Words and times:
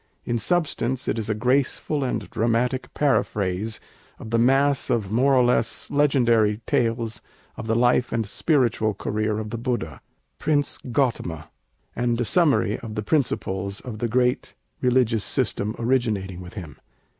In 0.25 0.39
substance 0.39 1.07
it 1.07 1.19
is 1.19 1.29
a 1.29 1.35
graceful 1.35 2.03
and 2.03 2.27
dramatic 2.31 2.91
paraphrase 2.95 3.79
of 4.17 4.31
the 4.31 4.39
mass 4.39 4.89
of 4.89 5.11
more 5.11 5.35
or 5.35 5.43
less 5.43 5.91
legendary 5.91 6.59
tales 6.65 7.21
of 7.55 7.67
the 7.67 7.75
life 7.75 8.11
and 8.11 8.25
spiritual 8.25 8.95
career 8.95 9.37
of 9.37 9.51
the 9.51 9.59
Buddha, 9.59 10.01
Prince 10.39 10.79
Gautama, 10.91 11.51
and 11.95 12.19
a 12.19 12.25
summary 12.25 12.79
of 12.79 12.95
the 12.95 13.03
principles 13.03 13.79
of 13.81 13.99
the 13.99 14.07
great 14.07 14.55
religious 14.81 15.23
system 15.23 15.75
originating 15.77 16.41
with 16.41 16.55
him. 16.55 16.77